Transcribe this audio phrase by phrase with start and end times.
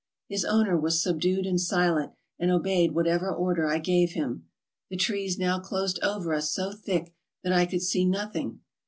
[0.27, 4.47] His owner was subdued and silent, and obeyed whatever order I gave him.
[4.89, 8.61] The trees now closed over us so thick that I could see nothing.